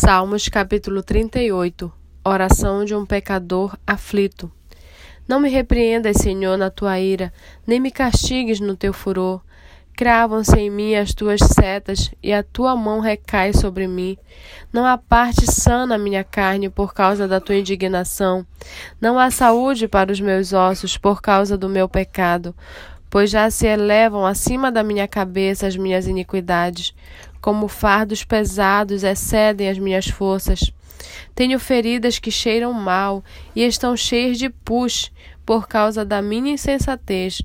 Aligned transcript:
Salmos 0.00 0.48
capítulo 0.48 1.02
38 1.02 1.92
Oração 2.24 2.84
de 2.84 2.94
um 2.94 3.04
pecador 3.04 3.76
aflito. 3.84 4.48
Não 5.26 5.40
me 5.40 5.50
repreendas, 5.50 6.18
Senhor, 6.18 6.56
na 6.56 6.70
tua 6.70 7.00
ira, 7.00 7.32
nem 7.66 7.80
me 7.80 7.90
castigues 7.90 8.60
no 8.60 8.76
teu 8.76 8.92
furor. 8.92 9.40
Cravam-se 9.96 10.56
em 10.56 10.70
mim 10.70 10.94
as 10.94 11.12
tuas 11.12 11.40
setas, 11.40 12.12
e 12.22 12.32
a 12.32 12.44
tua 12.44 12.76
mão 12.76 13.00
recai 13.00 13.52
sobre 13.52 13.88
mim. 13.88 14.16
Não 14.72 14.86
há 14.86 14.96
parte 14.96 15.50
sã 15.50 15.84
na 15.84 15.98
minha 15.98 16.22
carne 16.22 16.70
por 16.70 16.94
causa 16.94 17.26
da 17.26 17.40
tua 17.40 17.56
indignação. 17.56 18.46
Não 19.00 19.18
há 19.18 19.32
saúde 19.32 19.88
para 19.88 20.12
os 20.12 20.20
meus 20.20 20.52
ossos 20.52 20.96
por 20.96 21.20
causa 21.20 21.58
do 21.58 21.68
meu 21.68 21.88
pecado 21.88 22.54
pois 23.10 23.30
já 23.30 23.50
se 23.50 23.66
elevam 23.66 24.26
acima 24.26 24.70
da 24.70 24.82
minha 24.82 25.08
cabeça 25.08 25.66
as 25.66 25.76
minhas 25.76 26.06
iniquidades, 26.06 26.94
como 27.40 27.68
fardos 27.68 28.24
pesados 28.24 29.02
excedem 29.02 29.68
as 29.68 29.78
minhas 29.78 30.08
forças. 30.08 30.72
Tenho 31.34 31.58
feridas 31.58 32.18
que 32.18 32.30
cheiram 32.30 32.72
mal 32.72 33.22
e 33.54 33.62
estão 33.62 33.96
cheias 33.96 34.38
de 34.38 34.48
pus 34.50 35.12
por 35.46 35.66
causa 35.66 36.04
da 36.04 36.20
minha 36.20 36.52
insensatez. 36.52 37.40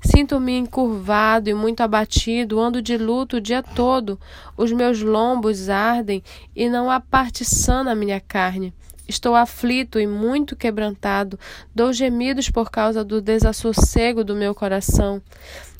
Sinto-me 0.00 0.58
encurvado 0.58 1.48
e 1.48 1.54
muito 1.54 1.80
abatido, 1.80 2.60
ando 2.60 2.82
de 2.82 2.98
luto 2.98 3.36
o 3.36 3.40
dia 3.40 3.62
todo. 3.62 4.20
Os 4.56 4.70
meus 4.72 5.00
lombos 5.00 5.68
ardem 5.68 6.22
e 6.54 6.68
não 6.68 6.90
há 6.90 7.00
parte 7.00 7.44
sã 7.44 7.82
na 7.82 7.94
minha 7.94 8.20
carne. 8.20 8.74
Estou 9.08 9.34
aflito 9.34 9.98
e 9.98 10.06
muito 10.06 10.54
quebrantado, 10.54 11.40
dou 11.74 11.94
gemidos 11.94 12.50
por 12.50 12.70
causa 12.70 13.02
do 13.02 13.22
desassossego 13.22 14.22
do 14.22 14.36
meu 14.36 14.54
coração. 14.54 15.22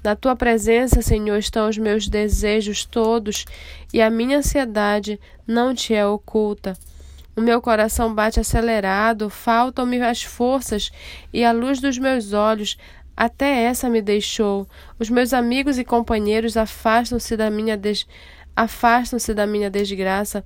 Na 0.02 0.16
tua 0.16 0.34
presença, 0.34 1.02
Senhor, 1.02 1.36
estão 1.36 1.68
os 1.68 1.76
meus 1.76 2.08
desejos 2.08 2.86
todos, 2.86 3.44
e 3.92 4.00
a 4.00 4.08
minha 4.08 4.38
ansiedade 4.38 5.20
não 5.46 5.74
te 5.74 5.92
é 5.92 6.06
oculta. 6.06 6.72
O 7.36 7.42
meu 7.42 7.60
coração 7.60 8.14
bate 8.14 8.40
acelerado, 8.40 9.28
faltam-me 9.28 10.00
as 10.00 10.22
forças, 10.22 10.90
e 11.30 11.44
a 11.44 11.52
luz 11.52 11.80
dos 11.80 11.98
meus 11.98 12.32
olhos 12.32 12.78
até 13.14 13.64
essa 13.64 13.90
me 13.90 14.00
deixou. 14.00 14.66
Os 14.98 15.10
meus 15.10 15.34
amigos 15.34 15.78
e 15.78 15.84
companheiros 15.84 16.56
afastam-se 16.56 17.36
da 17.36 17.50
minha 17.50 17.76
des... 17.76 18.06
afastam-se 18.56 19.34
da 19.34 19.46
minha 19.46 19.68
desgraça 19.68 20.42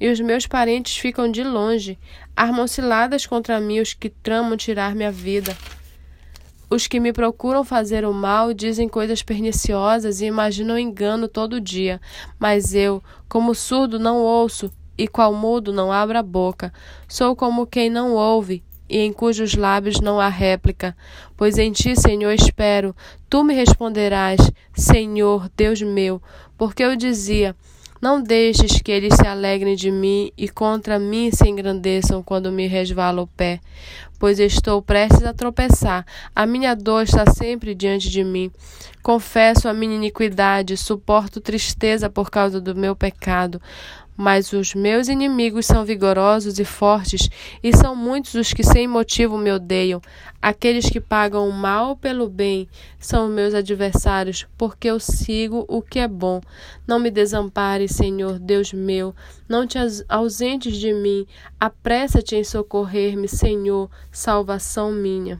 e 0.00 0.08
os 0.08 0.20
meus 0.20 0.46
parentes 0.46 0.96
ficam 0.96 1.30
de 1.30 1.42
longe. 1.42 1.98
Armam 2.36 2.66
ciladas 2.66 3.26
contra 3.26 3.60
mim 3.60 3.80
os 3.80 3.94
que 3.94 4.08
tramam 4.10 4.56
tirar 4.56 4.94
minha 4.94 5.12
vida. 5.12 5.56
Os 6.70 6.86
que 6.86 6.98
me 6.98 7.12
procuram 7.12 7.62
fazer 7.62 8.04
o 8.04 8.12
mal 8.12 8.52
dizem 8.52 8.88
coisas 8.88 9.22
perniciosas 9.22 10.20
e 10.20 10.26
imaginam 10.26 10.78
engano 10.78 11.28
todo 11.28 11.60
dia. 11.60 12.00
Mas 12.38 12.74
eu, 12.74 13.02
como 13.28 13.54
surdo, 13.54 13.98
não 13.98 14.18
ouço, 14.18 14.72
e 14.96 15.06
qual 15.06 15.34
mudo 15.34 15.72
não 15.72 15.92
abro 15.92 16.18
a 16.18 16.22
boca. 16.22 16.72
Sou 17.06 17.36
como 17.36 17.66
quem 17.66 17.90
não 17.90 18.14
ouve, 18.14 18.64
e 18.88 18.98
em 18.98 19.12
cujos 19.12 19.54
lábios 19.54 20.00
não 20.00 20.20
há 20.20 20.28
réplica. 20.28 20.96
Pois 21.36 21.58
em 21.58 21.72
ti, 21.72 21.94
Senhor, 21.96 22.32
espero. 22.32 22.94
Tu 23.28 23.44
me 23.44 23.54
responderás, 23.54 24.40
Senhor, 24.74 25.48
Deus 25.56 25.82
meu, 25.82 26.20
porque 26.56 26.82
eu 26.82 26.96
dizia: 26.96 27.54
não 28.04 28.22
deixes 28.22 28.82
que 28.82 28.92
eles 28.92 29.14
se 29.14 29.26
alegrem 29.26 29.74
de 29.74 29.90
mim 29.90 30.30
e 30.36 30.46
contra 30.46 30.98
mim 30.98 31.30
se 31.30 31.48
engrandeçam 31.48 32.22
quando 32.22 32.52
me 32.52 32.66
resvala 32.66 33.22
o 33.22 33.26
pé, 33.26 33.60
pois 34.18 34.38
estou 34.38 34.82
prestes 34.82 35.22
a 35.22 35.32
tropeçar. 35.32 36.04
A 36.36 36.44
minha 36.44 36.76
dor 36.76 37.04
está 37.04 37.24
sempre 37.32 37.74
diante 37.74 38.10
de 38.10 38.22
mim. 38.22 38.52
Confesso 39.04 39.68
a 39.68 39.74
minha 39.74 39.96
iniquidade, 39.96 40.78
suporto 40.78 41.38
tristeza 41.38 42.08
por 42.08 42.30
causa 42.30 42.58
do 42.58 42.74
meu 42.74 42.96
pecado. 42.96 43.60
Mas 44.16 44.50
os 44.54 44.74
meus 44.74 45.08
inimigos 45.08 45.66
são 45.66 45.84
vigorosos 45.84 46.58
e 46.58 46.64
fortes, 46.64 47.28
e 47.62 47.76
são 47.76 47.94
muitos 47.94 48.32
os 48.32 48.54
que 48.54 48.64
sem 48.64 48.88
motivo 48.88 49.36
me 49.36 49.52
odeiam. 49.52 50.00
Aqueles 50.40 50.88
que 50.88 51.02
pagam 51.02 51.46
o 51.46 51.52
mal 51.52 51.94
pelo 51.94 52.30
bem 52.30 52.66
são 52.98 53.28
meus 53.28 53.52
adversários, 53.52 54.46
porque 54.56 54.88
eu 54.88 54.98
sigo 54.98 55.66
o 55.68 55.82
que 55.82 55.98
é 55.98 56.08
bom. 56.08 56.40
Não 56.86 56.98
me 56.98 57.10
desampares, 57.10 57.90
Senhor, 57.90 58.38
Deus 58.38 58.72
meu, 58.72 59.14
não 59.46 59.66
te 59.66 59.76
ausentes 60.08 60.78
de 60.78 60.94
mim. 60.94 61.26
Apressa-te 61.60 62.36
em 62.36 62.42
socorrer-me, 62.42 63.28
Senhor, 63.28 63.90
salvação 64.10 64.90
minha. 64.90 65.38